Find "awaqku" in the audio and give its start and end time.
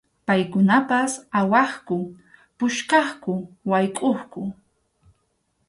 1.39-1.97